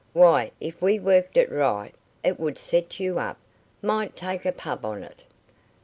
[0.13, 1.93] Why, if we worked it right,
[2.23, 3.37] it would set you up.
[3.83, 5.21] Might take a pub on it."